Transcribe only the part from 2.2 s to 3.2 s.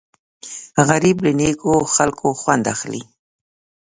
خوند اخلي